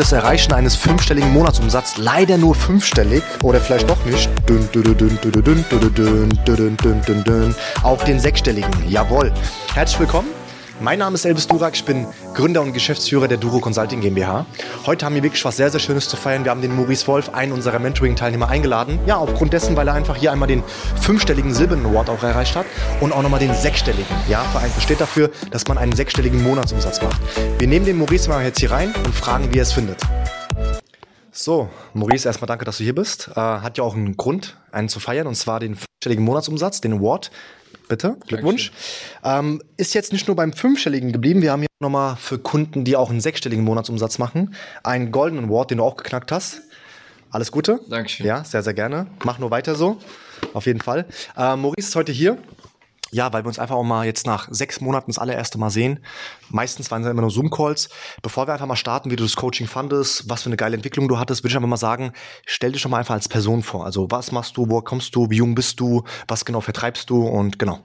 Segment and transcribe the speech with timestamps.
[0.00, 4.30] das Erreichen eines fünfstelligen Monatsumsatzes leider nur fünfstellig oder vielleicht doch nicht.
[7.82, 9.30] Auch den sechsstelligen, jawohl.
[9.74, 10.39] Herzlich willkommen
[10.82, 14.46] mein Name ist Elvis Durak, ich bin Gründer und Geschäftsführer der Duro Consulting GmbH.
[14.86, 16.44] Heute haben wir wirklich was sehr, sehr Schönes zu feiern.
[16.44, 18.98] Wir haben den Maurice Wolf, einen unserer Mentoring-Teilnehmer, eingeladen.
[19.04, 20.62] Ja, aufgrund dessen, weil er einfach hier einmal den
[21.02, 22.64] fünfstelligen Silbernen Award auch erreicht hat
[23.02, 24.06] und auch nochmal den sechsstelligen.
[24.26, 27.20] Ja, Verein steht dafür, dass man einen sechsstelligen Monatsumsatz macht.
[27.58, 29.98] Wir nehmen den Maurice mal jetzt hier rein und fragen, wie er es findet.
[31.30, 33.28] So, Maurice, erstmal danke, dass du hier bist.
[33.36, 36.94] Äh, hat ja auch einen Grund, einen zu feiern, und zwar den fünfstelligen Monatsumsatz, den
[36.94, 37.30] Award.
[37.90, 38.70] Bitte, Glückwunsch.
[39.24, 42.94] Ähm, ist jetzt nicht nur beim fünfstelligen geblieben, wir haben hier nochmal für Kunden, die
[42.94, 46.62] auch einen sechsstelligen Monatsumsatz machen, einen goldenen Award, den du auch geknackt hast.
[47.32, 47.80] Alles Gute.
[47.88, 48.26] Dankeschön.
[48.26, 49.08] Ja, sehr, sehr gerne.
[49.24, 49.98] Mach nur weiter so.
[50.54, 51.04] Auf jeden Fall.
[51.36, 52.38] Äh, Maurice ist heute hier.
[53.12, 56.00] Ja, weil wir uns einfach auch mal jetzt nach sechs Monaten das allererste Mal sehen.
[56.48, 57.88] Meistens waren es immer nur Zoom-Calls.
[58.22, 61.08] Bevor wir einfach mal starten, wie du das Coaching fandest, was für eine geile Entwicklung
[61.08, 62.12] du hattest, würde ich einfach mal sagen,
[62.46, 63.84] stell dich schon mal einfach als Person vor.
[63.84, 67.26] Also was machst du, woher kommst du, wie jung bist du, was genau vertreibst du
[67.26, 67.80] und genau.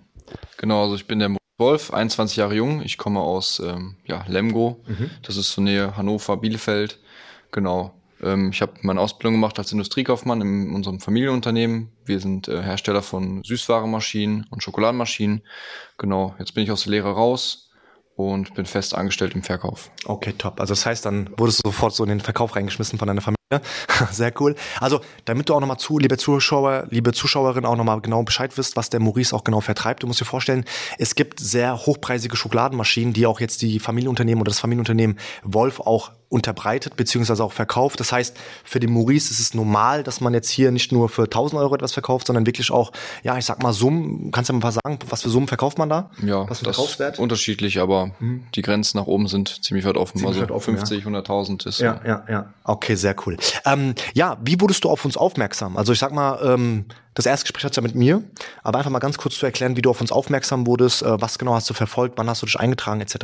[0.57, 2.81] Genau, also ich bin der Wolf, 21 Jahre jung.
[2.81, 4.83] Ich komme aus ähm, ja, Lemgo.
[4.87, 5.09] Mhm.
[5.23, 6.99] Das ist so Nähe Hannover, Bielefeld.
[7.51, 7.93] Genau.
[8.25, 11.91] Ähm, ich habe meine Ausbildung gemacht als Industriekaufmann in unserem Familienunternehmen.
[12.03, 15.43] Wir sind äh, Hersteller von Süßwarenmaschinen und Schokoladenmaschinen.
[15.97, 17.69] Genau, jetzt bin ich aus der Lehre raus
[18.15, 19.91] und bin fest angestellt im Verkauf.
[20.05, 20.59] Okay, top.
[20.59, 23.35] Also das heißt, dann wurdest du sofort so in den Verkauf reingeschmissen von deiner Familie.
[24.11, 24.55] Sehr cool.
[24.79, 28.75] Also, damit du auch nochmal zu, liebe Zuschauer, liebe Zuschauerin, auch nochmal genau Bescheid wisst,
[28.75, 30.01] was der Maurice auch genau vertreibt.
[30.01, 30.65] Du musst dir vorstellen,
[30.97, 36.11] es gibt sehr hochpreisige Schokoladenmaschinen, die auch jetzt die Familienunternehmen oder das Familienunternehmen Wolf auch
[36.35, 37.99] unterbreitet beziehungsweise auch verkauft.
[38.01, 41.23] Das heißt, für den Maurice ist es normal, dass man jetzt hier nicht nur für
[41.23, 42.91] 1000 Euro etwas verkauft, sondern wirklich auch,
[43.23, 44.31] ja, ich sag mal Summen.
[44.31, 46.11] Kannst du mir mal sagen, was für Summen verkauft man da?
[46.21, 47.19] Ja, was für das Verkaufswert?
[47.19, 48.43] unterschiedlich, aber mhm.
[48.53, 50.17] die Grenzen nach oben sind ziemlich weit offen.
[50.17, 51.09] Ziemlich also weit offen, 50, ja.
[51.09, 52.53] 100.000 ist ja, ja, ja.
[52.65, 53.37] Okay, sehr cool.
[53.65, 55.77] Ähm, ja, wie wurdest du auf uns aufmerksam?
[55.77, 56.85] Also ich sag mal, ähm,
[57.15, 58.23] das erste Gespräch hat's ja mit mir,
[58.63, 61.39] aber einfach mal ganz kurz zu erklären, wie du auf uns aufmerksam wurdest, äh, was
[61.39, 63.15] genau hast du verfolgt, wann hast du dich eingetragen, etc.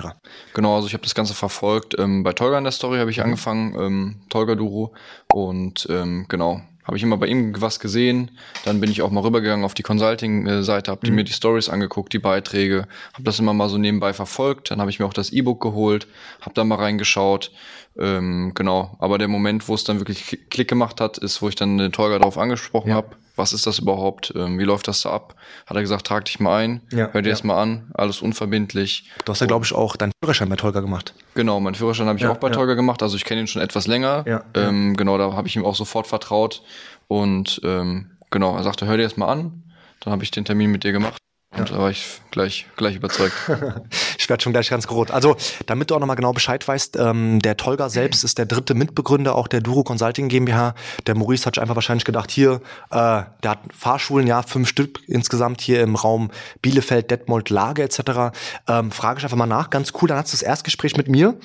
[0.53, 1.95] Genau, also ich habe das Ganze verfolgt.
[1.99, 3.23] Ähm, bei Tolga in der Story habe ich Mhm.
[3.23, 4.93] angefangen, ähm, Tolga Duro.
[5.33, 8.31] Und ähm, genau, habe ich immer bei ihm was gesehen.
[8.65, 11.15] Dann bin ich auch mal rübergegangen auf die Consulting-Seite, habe Mhm.
[11.15, 14.71] mir die Stories angeguckt, die Beiträge, habe das immer mal so nebenbei verfolgt.
[14.71, 16.07] Dann habe ich mir auch das E-Book geholt,
[16.41, 17.51] habe da mal reingeschaut.
[17.99, 21.49] Ähm, genau, aber der Moment, wo es dann wirklich Klick- Klick gemacht hat, ist, wo
[21.49, 22.95] ich dann den Tolga darauf angesprochen Ja.
[22.95, 23.15] habe.
[23.41, 24.31] Was ist das überhaupt?
[24.35, 25.33] Ähm, wie läuft das da ab?
[25.65, 27.33] Hat er gesagt, trag dich mal ein, Ja, hör dir ja.
[27.33, 29.09] das mal an, alles unverbindlich.
[29.25, 31.15] Du hast ja, glaube ich, auch deinen Führerschein bei Tolga gemacht.
[31.33, 32.53] Genau, meinen Führerschein habe ich Ja, auch bei ja.
[32.53, 34.23] Tolga gemacht, also ich kenne ihn schon etwas länger.
[34.27, 36.61] Ja, ähm, Genau, da habe ich ihm auch sofort vertraut.
[37.07, 39.63] Und ähm, genau, er sagte, hör dir das mal an.
[40.01, 41.17] Dann habe ich den Termin mit dir gemacht.
[41.57, 43.33] Und da war ich gleich, gleich überzeugt.
[44.31, 45.11] Werde schon gleich ganz rot.
[45.11, 48.73] Also, damit du auch nochmal genau Bescheid weißt, ähm, der Tolga selbst ist der dritte
[48.73, 50.73] Mitbegründer auch der Duro Consulting GmbH.
[51.05, 52.61] Der Maurice hat sich einfach wahrscheinlich gedacht, hier,
[52.91, 56.31] äh, der hat Fahrschulen, ja, fünf Stück insgesamt hier im Raum
[56.61, 58.33] Bielefeld, Detmold, Lage etc.
[58.67, 60.07] Ähm, frage ich einfach mal nach, ganz cool.
[60.07, 61.35] Dann hast du das Erstgespräch mit mir.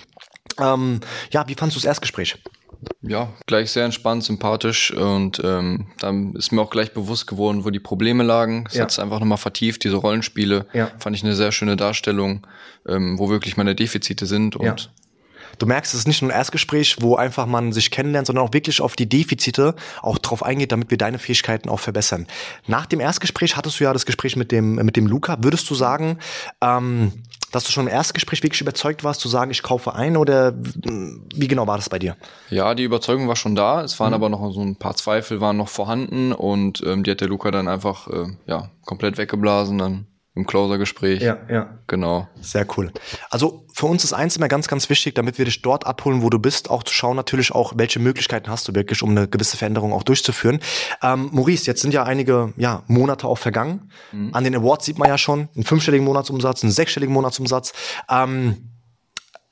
[0.61, 1.01] Ähm,
[1.33, 2.39] ja, wie fandst du das Erstgespräch?
[3.03, 7.71] Ja, gleich sehr entspannt, sympathisch und ähm, dann ist mir auch gleich bewusst geworden, wo
[7.71, 8.65] die Probleme lagen.
[8.69, 8.83] Es Ja.
[8.83, 10.67] hat es einfach nochmal vertieft, diese Rollenspiele.
[10.73, 10.91] Ja.
[10.99, 12.47] Fand ich eine sehr schöne Darstellung,
[12.89, 14.77] ähm, wo wirklich meine Defizite sind und Ja.
[15.59, 18.53] Du merkst, es ist nicht nur ein Erstgespräch, wo einfach man sich kennenlernt, sondern auch
[18.53, 22.27] wirklich auf die Defizite auch drauf eingeht, damit wir deine Fähigkeiten auch verbessern.
[22.67, 25.37] Nach dem Erstgespräch hattest du ja das Gespräch mit dem, mit dem Luca.
[25.41, 26.19] Würdest du sagen,
[26.61, 27.13] ähm,
[27.53, 31.49] dass du schon im Erstgespräch wirklich überzeugt warst, zu sagen, ich kaufe ein oder wie
[31.49, 32.17] genau war das bei dir?
[32.51, 33.83] Ja, die Überzeugung war schon da.
[33.83, 34.05] Es Mhm.
[34.05, 37.29] waren aber noch so ein paar Zweifel waren noch vorhanden und ähm, die hat der
[37.29, 40.07] Luca dann einfach äh, ja komplett weggeblasen dann
[40.37, 41.23] im Closer-Gespräch.
[41.49, 41.79] ja.
[41.87, 42.29] Genau.
[42.41, 42.93] Sehr cool.
[43.31, 46.29] Also für uns ist eins immer ganz, ganz wichtig, damit wir dich dort abholen, wo
[46.29, 49.57] du bist, auch zu schauen natürlich auch, welche Möglichkeiten hast du wirklich, um eine gewisse
[49.57, 50.61] Veränderung auch durchzuführen.
[51.03, 53.91] Ähm, Maurice, jetzt sind ja einige ja, Monate auch vergangen.
[54.33, 57.73] An den Awards sieht man ja schon einen fünfstelligen Monatsumsatz, einen sechsstelligen Monatsumsatz.
[58.11, 58.71] Ähm,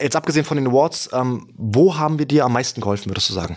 [0.00, 3.32] jetzt abgesehen von den Awards, ähm, wo haben wir dir am meisten geholfen, würdest du
[3.32, 3.56] sagen?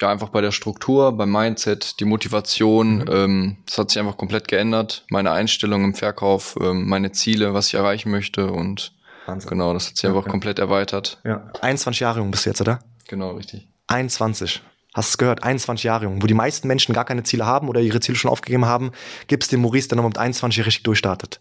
[0.00, 3.04] Ja, einfach bei der Struktur, beim Mindset, die Motivation, Mhm.
[3.10, 5.04] ähm, das hat sich einfach komplett geändert.
[5.10, 8.92] Meine Einstellung im Verkauf, ähm, meine Ziele, was ich erreichen möchte und
[9.26, 9.50] Wahnsinn.
[9.50, 10.30] genau, das hat sich Ja, einfach ja.
[10.30, 11.18] komplett erweitert.
[11.24, 11.50] Ja.
[11.60, 12.80] 21 Jahre jung bist du jetzt, oder?
[13.08, 13.68] Genau, richtig.
[13.88, 14.62] 21.
[14.94, 15.42] Hast du es gehört?
[15.42, 16.22] 21 Jahre jung.
[16.22, 18.92] Wo die meisten Menschen gar keine Ziele haben oder ihre Ziele schon aufgegeben haben,
[19.26, 21.38] gibt's den Maurice, der nochmal mit 21 richtig durchstartet.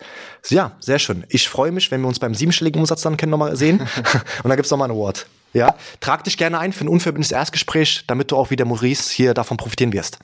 [0.49, 1.25] Ja, sehr schön.
[1.27, 3.79] Ich freue mich, wenn wir uns beim siebenstelligen Umsatz dann kennen, nochmal sehen.
[4.43, 5.25] Und dann gibt's nochmal einen Award.
[5.53, 9.13] Ja, trag dich gerne ein für ein unverbindliches Erstgespräch, damit du auch wie der Maurice
[9.13, 10.19] hier davon profitieren wirst.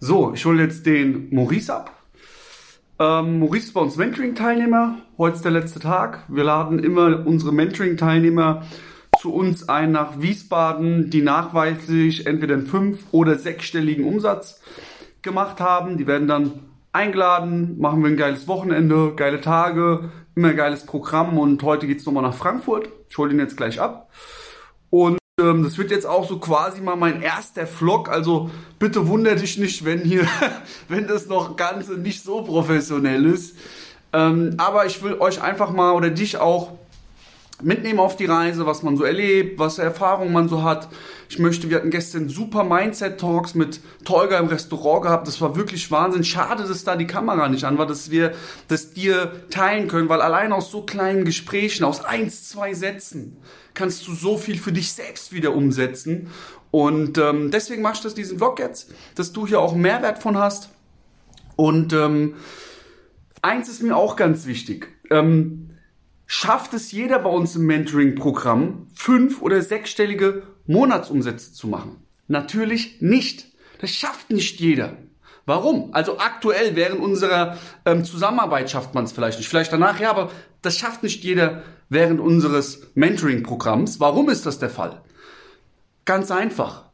[0.00, 2.04] So, ich hole jetzt den Maurice ab.
[2.98, 4.98] Ähm, Maurice ist bei uns Mentoring-Teilnehmer.
[5.18, 6.24] Heute ist der letzte Tag.
[6.28, 8.64] Wir laden immer unsere Mentoring-Teilnehmer
[9.20, 14.60] zu uns ein nach Wiesbaden, die nachweislich entweder einen fünf- oder sechsstelligen Umsatz
[15.22, 15.96] gemacht haben.
[15.96, 16.60] Die werden dann
[16.92, 22.22] eingeladen, machen wir ein geiles Wochenende, geile Tage, immer geiles Programm und heute geht's nochmal
[22.22, 22.88] nach Frankfurt.
[23.08, 24.10] Ich hole ihn jetzt gleich ab.
[24.90, 28.08] Und ähm, das wird jetzt auch so quasi mal mein erster Vlog.
[28.08, 30.26] Also bitte wunder dich nicht, wenn hier,
[30.88, 33.56] wenn das noch ganz nicht so professionell ist.
[34.12, 36.72] Ähm, aber ich will euch einfach mal oder dich auch
[37.64, 40.88] mitnehmen auf die Reise, was man so erlebt, was Erfahrungen man so hat.
[41.28, 45.26] Ich möchte, wir hatten gestern super Mindset-Talks mit Tolga im Restaurant gehabt.
[45.26, 46.24] Das war wirklich Wahnsinn.
[46.24, 48.32] Schade, dass da die Kamera nicht an war, dass wir
[48.68, 53.36] das dir teilen können, weil allein aus so kleinen Gesprächen, aus eins, zwei Sätzen,
[53.72, 56.28] kannst du so viel für dich selbst wieder umsetzen.
[56.70, 60.38] Und ähm, deswegen machst du das diesen Vlog jetzt, dass du hier auch Mehrwert von
[60.38, 60.70] hast.
[61.56, 62.34] Und ähm,
[63.42, 64.88] eins ist mir auch ganz wichtig.
[65.10, 65.63] Ähm,
[66.26, 72.04] schafft es jeder bei uns im Mentoring-Programm, fünf- oder sechsstellige Monatsumsätze zu machen?
[72.28, 73.46] Natürlich nicht.
[73.80, 74.96] Das schafft nicht jeder.
[75.46, 75.92] Warum?
[75.92, 79.48] Also aktuell während unserer ähm, Zusammenarbeit schafft man es vielleicht nicht.
[79.48, 80.30] Vielleicht danach, ja, aber
[80.62, 84.00] das schafft nicht jeder während unseres Mentoring-Programms.
[84.00, 85.02] Warum ist das der Fall?
[86.06, 86.84] Ganz einfach.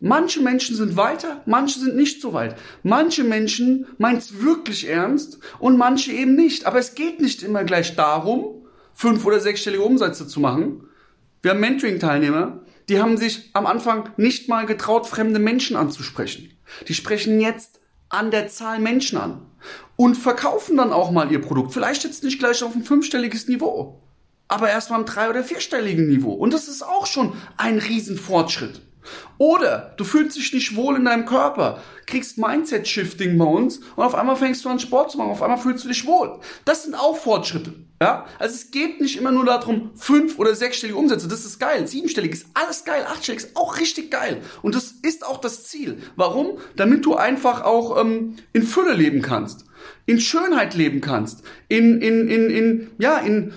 [0.00, 2.56] Manche Menschen sind weiter, manche sind nicht so weit.
[2.84, 6.66] Manche Menschen meinen es wirklich ernst und manche eben nicht.
[6.66, 8.57] Aber es geht nicht immer gleich darum,
[8.98, 10.88] fünf- oder sechsstellige Umsätze zu machen.
[11.40, 16.50] Wir haben Mentoring-Teilnehmer, die haben sich am Anfang nicht mal getraut, fremde Menschen anzusprechen.
[16.88, 17.78] Die sprechen jetzt
[18.08, 19.42] an der Zahl Menschen an
[19.94, 21.72] und verkaufen dann auch mal ihr Produkt.
[21.72, 24.02] Vielleicht jetzt nicht gleich auf ein fünfstelliges Niveau,
[24.48, 26.32] aber erst mal am drei- oder vierstelligen Niveau.
[26.32, 28.80] Und das ist auch schon ein Riesenfortschritt.
[29.38, 34.14] Oder du fühlst dich nicht wohl in deinem Körper, kriegst Mindset-Shifting bei uns und auf
[34.14, 36.40] einmal fängst du an Sport zu machen, auf einmal fühlst du dich wohl.
[36.64, 37.74] Das sind auch Fortschritte.
[38.00, 38.26] Ja?
[38.38, 41.86] Also es geht nicht immer nur darum, fünf- oder sechsstellige Umsätze, das ist geil.
[41.86, 44.42] Siebenstellig ist alles geil, achtstellig ist auch richtig geil.
[44.62, 45.98] Und das ist auch das Ziel.
[46.16, 46.58] Warum?
[46.76, 49.66] Damit du einfach auch ähm, in Fülle leben kannst,
[50.06, 53.52] in Schönheit leben kannst, in, in, in, in, ja, in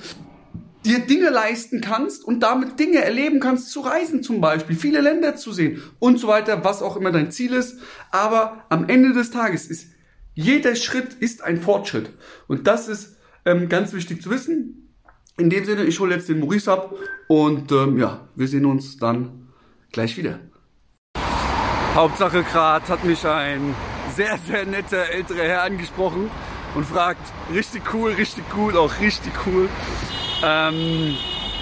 [0.85, 5.35] dir Dinge leisten kannst und damit Dinge erleben kannst, zu reisen zum Beispiel, viele Länder
[5.35, 7.79] zu sehen und so weiter, was auch immer dein Ziel ist.
[8.11, 9.87] Aber am Ende des Tages ist
[10.33, 12.11] jeder Schritt ist ein Fortschritt.
[12.47, 14.95] Und das ist ähm, ganz wichtig zu wissen.
[15.37, 16.93] In dem Sinne, ich hole jetzt den Maurice ab
[17.27, 19.49] und ähm, ja, wir sehen uns dann
[19.91, 20.39] gleich wieder.
[21.95, 23.75] Hauptsache gerade hat mich ein
[24.15, 26.29] sehr, sehr netter älterer Herr angesprochen
[26.75, 27.21] und fragt,
[27.53, 29.67] richtig cool, richtig cool, auch richtig cool.
[30.43, 31.15] Ähm,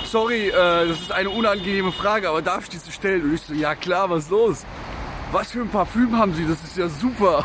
[0.05, 3.23] sorry, äh, das ist eine unangenehme Frage, aber darf ich diese stellen?
[3.23, 4.65] Und ich so, ja klar, was los?
[5.31, 6.45] Was für ein Parfüm haben Sie?
[6.47, 7.43] Das ist ja super.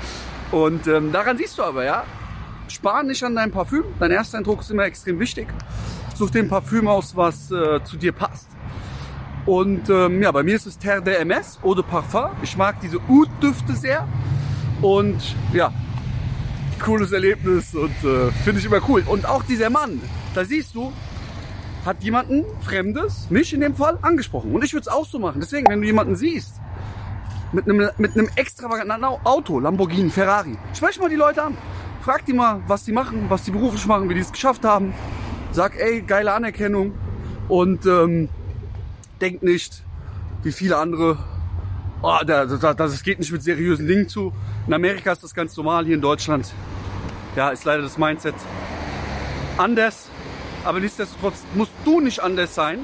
[0.50, 2.04] und ähm, daran siehst du aber, ja,
[2.68, 3.84] spar nicht an deinem Parfüm.
[3.98, 5.48] Dein erster Eindruck ist immer extrem wichtig.
[6.14, 8.48] Such dir ein Parfüm aus, was äh, zu dir passt.
[9.46, 12.30] Und ähm, ja, bei mir ist es Terre de MS, de Parfum.
[12.42, 14.06] Ich mag diese Oud-Düfte sehr.
[14.82, 15.72] Und ja,
[16.80, 19.02] cooles Erlebnis und äh, finde ich immer cool.
[19.06, 20.00] Und auch dieser Mann,
[20.34, 20.92] da siehst du,
[21.84, 24.52] hat jemanden Fremdes, mich in dem Fall, angesprochen.
[24.52, 25.40] Und ich würde es auch so machen.
[25.40, 26.60] Deswegen, wenn du jemanden siehst,
[27.52, 31.56] mit einem, mit einem extravaganten Auto, Lamborghini, Ferrari, sprech mal die Leute an.
[32.02, 34.94] Frag die mal, was die machen, was die beruflich machen, wie die es geschafft haben.
[35.52, 36.94] Sag, ey, geile Anerkennung.
[37.48, 38.28] Und ähm,
[39.20, 39.82] denk nicht,
[40.42, 41.18] wie viele andere,
[42.02, 44.32] oh, da, da, das geht nicht mit seriösen Dingen zu.
[44.66, 46.52] In Amerika ist das ganz normal, hier in Deutschland,
[47.36, 48.34] ja, ist leider das Mindset
[49.58, 50.09] anders.
[50.64, 52.80] Aber nichtsdestotrotz musst du nicht anders sein.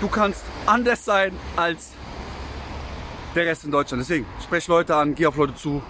[0.00, 1.92] Du kannst anders sein als
[3.34, 4.02] der Rest in Deutschland.
[4.02, 5.82] Deswegen, sprech Leute an, geh auf Leute zu,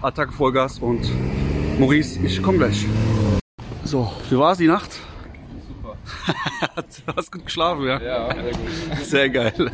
[0.00, 1.10] Attacke Vollgas und
[1.78, 2.86] Maurice, ich komme gleich.
[3.84, 4.90] So, wie war es die Nacht?
[5.68, 5.96] Super.
[7.06, 8.00] du hast gut geschlafen, ja?
[8.00, 9.04] Ja, sehr gut.
[9.04, 9.72] Sehr geil.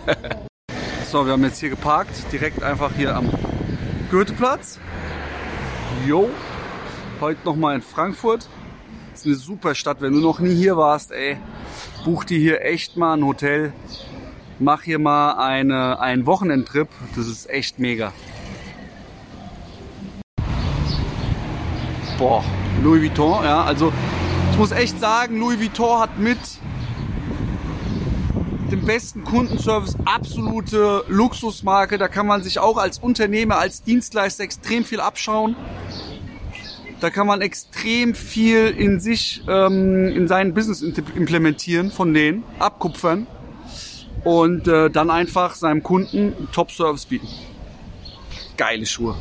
[1.11, 3.31] So, wir haben jetzt hier geparkt, direkt einfach hier am
[4.11, 4.79] Goetheplatz.
[6.07, 6.29] Jo,
[7.21, 8.49] heute nochmal in Frankfurt.
[9.19, 11.39] Ist eine super Stadt, wenn du noch nie hier warst, ey,
[12.05, 13.73] buch dir hier echt mal ein Hotel.
[14.61, 18.13] Mach hier mal eine, einen Wochenendtrip, das ist echt mega.
[22.17, 22.45] Boah,
[22.83, 23.93] Louis Vuitton, ja, also
[24.53, 26.39] ich muss echt sagen, Louis Vuitton hat mit
[28.71, 31.99] dem besten Kundenservice, absolute Luxusmarke.
[31.99, 35.57] Da kann man sich auch als Unternehmer, als Dienstleister extrem viel abschauen.
[37.01, 43.29] Da kann man extrem viel in sich, ähm, in sein Business implementieren von denen, abkupfern
[44.25, 47.29] und äh, dann einfach seinem Kunden Top-Service bieten.
[48.57, 49.15] Geile Schuhe.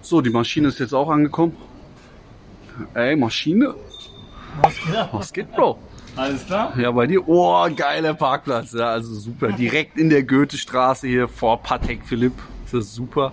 [0.00, 1.56] So, die Maschine ist jetzt auch angekommen.
[2.94, 3.74] Ey, Maschine.
[4.60, 5.08] Was geht ab?
[5.12, 5.78] Was geht, Bro?
[6.14, 6.78] Alles klar?
[6.78, 7.26] Ja, bei dir?
[7.26, 8.72] Oh, geiler Parkplatz.
[8.72, 9.52] Ja, also super.
[9.52, 12.34] Direkt in der Goethestraße hier vor Patek Philipp.
[12.64, 13.32] Das ist super.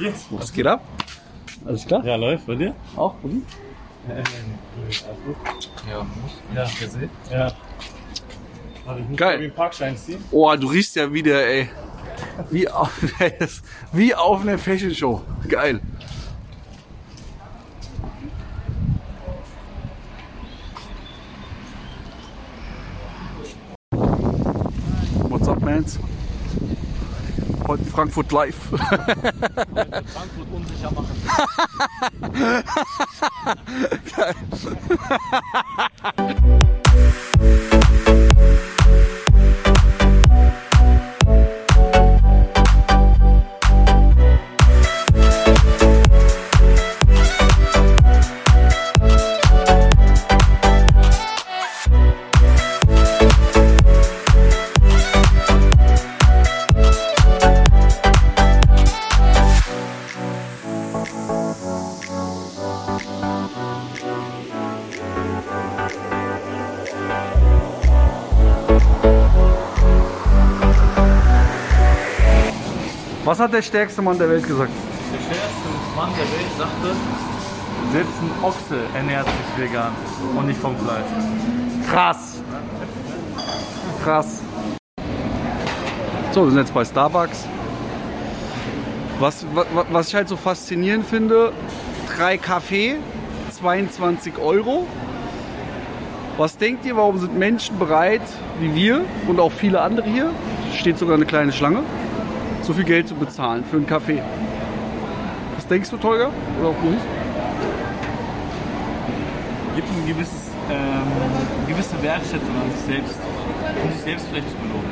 [0.00, 0.26] Jetzt?
[0.30, 0.82] Was geht ab?
[1.64, 2.04] Alles klar?
[2.04, 2.74] Ja, läuft bei dir?
[2.96, 3.42] Auch, Uli?
[5.88, 6.06] Ja.
[6.54, 7.10] Ja, gesehen?
[7.30, 7.52] Ja.
[8.84, 9.38] Warte, ich muss Geil.
[9.38, 10.24] den Parkschein ziehen.
[10.30, 11.68] Oh, du riechst ja wieder, ey.
[12.50, 12.90] Wie auf,
[13.92, 15.22] wie auf einer Fashion Show.
[15.48, 15.80] Geil.
[27.98, 28.54] Frankfurt live.
[28.54, 31.20] Frankfurt unsicher machen.
[73.28, 74.70] Was hat der stärkste Mann der Welt gesagt?
[75.12, 76.96] Der stärkste Mann der Welt sagte,
[77.92, 79.92] selbst ein Ochse ernährt sich vegan
[80.34, 81.04] und nicht vom Fleisch.
[81.90, 82.40] Krass.
[84.02, 84.40] Krass.
[86.32, 87.44] So, wir sind jetzt bei Starbucks.
[89.20, 91.52] Was, wa- wa- was ich halt so faszinierend finde,
[92.16, 92.96] drei Kaffee,
[93.60, 94.86] 22 Euro.
[96.38, 98.22] Was denkt ihr, warum sind Menschen bereit,
[98.58, 100.30] wie wir und auch viele andere hier,
[100.74, 101.82] steht sogar eine kleine Schlange,
[102.68, 104.22] so viel Geld zu bezahlen für einen Kaffee?
[105.56, 106.30] Was denkst du, Tolga?
[106.60, 107.00] Oder auch nicht?
[109.74, 113.18] Gibt ein gewisses, ähm, gewisse Wertschätzung an sich selbst,
[113.82, 114.90] um sich selbst vielleicht zu belohnen.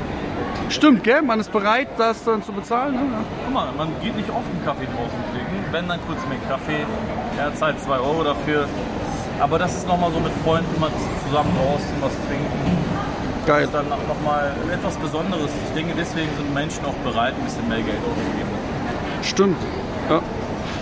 [0.71, 1.21] Stimmt, gell?
[1.21, 2.95] Man ist bereit, das dann zu bezahlen.
[2.95, 3.01] Ne?
[3.45, 6.87] Guck mal, man geht nicht oft einen Kaffee draußen trinken, wenn dann kurz mehr Kaffee,
[7.37, 8.67] er zahlt 2 Euro dafür.
[9.39, 10.91] Aber das ist nochmal so mit Freunden mal
[11.29, 12.76] zusammen draußen was trinken.
[13.47, 13.65] Geil.
[13.65, 15.51] ist dann nochmal etwas Besonderes.
[15.69, 18.51] Ich denke, deswegen sind Menschen auch bereit, ein bisschen mehr Geld auszugeben.
[19.23, 19.57] Stimmt.
[20.11, 20.21] Ja.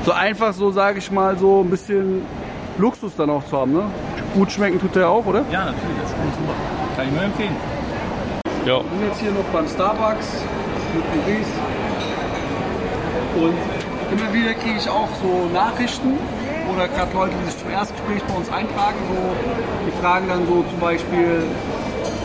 [0.07, 2.23] So einfach so, sage ich mal, so ein bisschen
[2.79, 3.73] Luxus dann auch zu haben.
[3.73, 3.83] Ne?
[4.35, 5.45] Gut schmecken tut der auch, oder?
[5.53, 6.55] Ja, natürlich, das schmeckt super.
[6.97, 7.57] Kann ich nur empfehlen.
[8.65, 8.77] Ja.
[8.79, 10.27] Wir sind jetzt hier noch beim Starbucks
[10.95, 11.53] mit Maurice.
[13.37, 16.19] Und immer wieder kriege ich auch so Nachrichten
[16.73, 18.97] oder gerade Leute, die sich zum Erstgespräch bei uns eintragen.
[19.09, 19.17] So,
[19.87, 21.43] die fragen dann so zum Beispiel,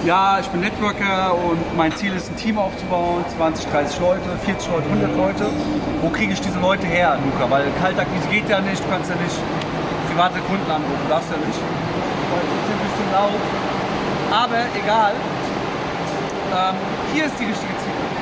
[0.06, 4.70] ja, ich bin Networker und mein Ziel ist, ein Team aufzubauen, 20, 30 Leute, 40
[4.72, 5.46] Leute, 100 Leute.
[6.02, 7.50] Wo kriege ich diese Leute her, Luca?
[7.52, 9.36] Weil Kaltakquise geht ja nicht, du kannst ja nicht
[10.08, 11.60] private Kunden anrufen, darfst ja nicht.
[11.60, 13.44] Weil es ist ein bisschen laut.
[14.32, 15.14] Aber egal,
[16.56, 16.76] ähm,
[17.14, 18.20] hier ist die richtige Zielgruppe.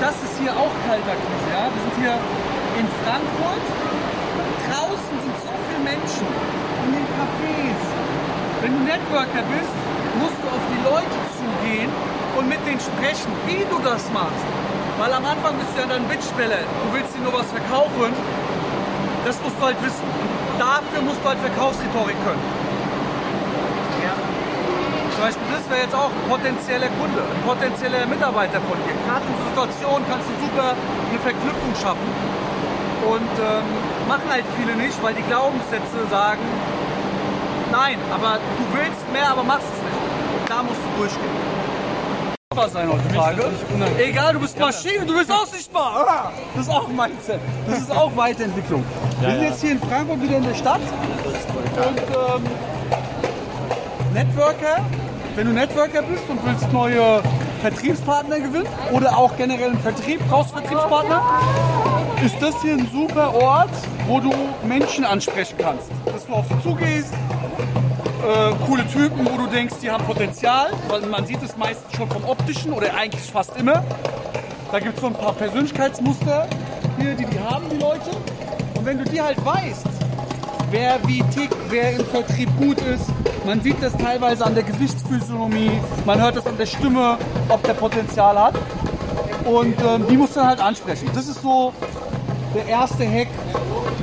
[0.00, 1.64] Das ist hier auch Kaltakquise, ja.
[1.72, 2.16] Wir sind hier
[2.76, 3.64] in Frankfurt.
[4.68, 7.80] Draußen sind so viele Menschen in den Cafés.
[8.60, 11.90] Wenn du Networker bist, musst du auf die Leute zugehen
[12.36, 14.46] und mit denen sprechen, wie du das machst.
[14.98, 16.62] Weil am Anfang bist du ja dann Bittsteller.
[16.62, 18.14] Du willst dir nur was verkaufen.
[19.24, 20.06] Das musst du halt wissen.
[20.58, 22.44] Dafür musst du halt Verkaufsrhetorik können.
[25.14, 28.98] Zum Beispiel, das wäre jetzt auch ein potenzieller Kunde, ein potenzieller Mitarbeiter von dir.
[29.06, 32.10] Gerade in so Situationen kannst du super eine Verknüpfung schaffen.
[33.06, 33.64] Und ähm,
[34.10, 36.42] machen halt viele nicht, weil die Glaubenssätze sagen,
[37.70, 39.83] nein, aber du willst mehr, aber machst es.
[40.48, 41.54] Da musst du durchgehen.
[42.72, 43.44] Sein heutzutage.
[43.98, 46.06] Egal, du bist Maschine, du bist auch sichtbar.
[46.08, 47.40] Ah, Das ist auch Mindset.
[47.68, 48.84] Das ist auch Weiterentwicklung.
[49.20, 50.80] Wir sind jetzt hier in Frankfurt wieder in der Stadt.
[50.80, 52.44] Und ähm,
[54.12, 54.84] Networker,
[55.34, 57.20] wenn du Networker bist und willst neue
[57.60, 61.22] Vertriebspartner gewinnen oder auch generell einen Vertrieb, brauchst Vertriebspartner,
[62.24, 63.70] ist das hier ein super Ort,
[64.06, 64.32] wo du
[64.66, 65.90] Menschen ansprechen kannst.
[66.06, 67.12] Dass du auf sie zugehst,
[68.24, 72.08] äh, coole Typen, wo du denkst, die haben Potenzial, weil man sieht es meistens schon
[72.08, 73.84] vom Optischen oder eigentlich fast immer.
[74.72, 76.48] Da gibt es so ein paar Persönlichkeitsmuster
[76.98, 78.10] hier, die die haben, die Leute.
[78.74, 79.86] Und wenn du die halt weißt,
[80.70, 83.04] wer wie tickt, wer im Vertrieb gut ist.
[83.44, 85.70] Man sieht das teilweise an der Gesichtsphysiognomie,
[86.04, 88.54] man hört das an der Stimme, ob der Potenzial hat.
[89.44, 91.08] Und ähm, die musst du halt ansprechen.
[91.14, 91.72] Das ist so
[92.54, 93.28] der erste Hack,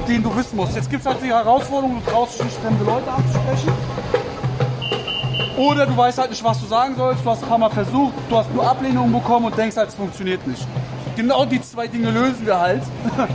[0.08, 0.76] den du wissen musst.
[0.76, 3.74] Jetzt gibt es halt die Herausforderung, du traust dich fremde Leute anzusprechen.
[5.58, 7.26] Oder du weißt halt nicht, was du sagen sollst.
[7.26, 9.96] Du hast ein paar Mal versucht, du hast nur Ablehnung bekommen und denkst halt, es
[9.96, 10.66] funktioniert nicht.
[11.16, 12.84] genau die zwei Dinge lösen wir halt.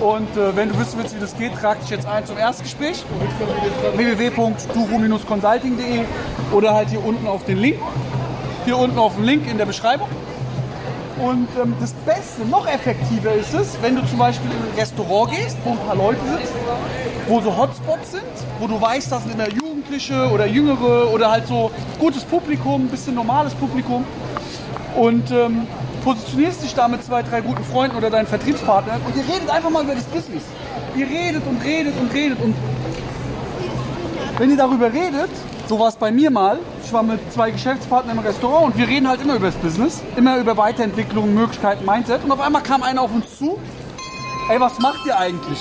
[0.00, 3.04] Und äh, wenn du wissen willst, wie das geht, trag dich jetzt ein zum Erstgespräch.
[3.96, 6.04] www.duro-consulting.de
[6.52, 7.76] oder halt hier unten auf den Link.
[8.64, 10.08] Hier unten auf den Link in der Beschreibung.
[11.18, 15.32] Und ähm, das Beste, noch effektiver ist es, wenn du zum Beispiel in ein Restaurant
[15.32, 16.54] gehst, wo ein paar Leute sitzen,
[17.28, 18.22] wo so Hotspots sind,
[18.58, 19.48] wo du weißt, da sind immer
[19.90, 24.04] Jugendliche oder Jüngere oder halt so gutes Publikum, ein bisschen normales Publikum.
[24.96, 25.66] Und ähm,
[26.04, 29.70] positionierst dich da mit zwei, drei guten Freunden oder deinen Vertriebspartnern und ihr redet einfach
[29.70, 30.44] mal über das Business.
[30.96, 32.54] Ihr redet und redet und redet und
[34.38, 35.30] wenn ihr darüber redet,
[35.68, 38.86] so war es bei mir mal, ich war mit zwei Geschäftspartnern im Restaurant und wir
[38.86, 42.82] reden halt immer über das Business, immer über Weiterentwicklung, Möglichkeiten, Mindset und auf einmal kam
[42.82, 43.58] einer auf uns zu,
[44.50, 45.60] ey, was macht ihr eigentlich?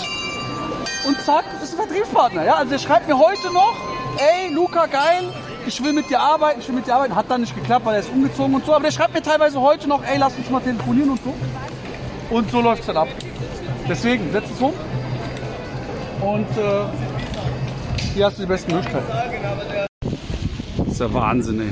[1.08, 3.76] Und zack, ist ein Vertriebspartner, ja, also der schreibt mir heute noch,
[4.20, 5.30] ey, Luca, geil,
[5.66, 7.16] ich will mit dir arbeiten, ich will mit dir arbeiten.
[7.16, 8.74] Hat dann nicht geklappt, weil er ist umgezogen und so.
[8.74, 11.34] Aber der schreibt mir teilweise heute noch, ey, lass uns mal telefonieren und so.
[12.30, 13.08] Und so läuft es dann ab.
[13.88, 14.74] Deswegen, setz es um.
[16.22, 16.86] Und äh,
[18.14, 19.08] hier hast du die besten Möglichkeiten.
[20.78, 21.68] Das ist ja Wahnsinn, ey.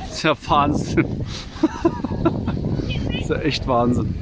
[0.00, 1.24] Das ist ja Wahnsinn.
[3.12, 4.14] das ist ja echt Wahnsinn.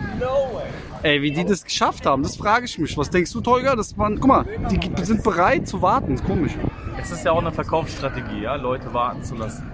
[1.03, 2.97] Ey, wie die das geschafft haben, das frage ich mich.
[2.97, 6.13] Was denkst du, waren, guck mal, die sind bereit zu warten.
[6.13, 6.53] Das ist komisch.
[6.99, 9.71] Es ist ja auch eine Verkaufsstrategie, ja, Leute warten zu lassen.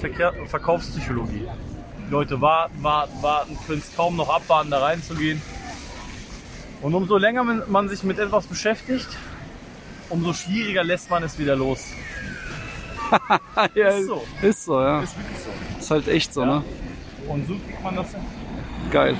[0.00, 1.46] Verkehr, Verkaufspsychologie.
[2.10, 5.40] Leute warten, warten, warten, können es kaum noch abwarten, da reinzugehen.
[6.82, 9.08] Und umso länger man sich mit etwas beschäftigt,
[10.08, 11.84] umso schwieriger lässt man es wieder los.
[13.74, 14.22] ja, ist so.
[14.40, 15.02] Ist so, ja.
[15.02, 15.78] Ist wirklich so.
[15.78, 16.46] Ist halt echt so, Ja.
[16.46, 16.64] ne?
[17.28, 18.20] Und so kriegt man das hin.
[18.90, 19.16] Geil.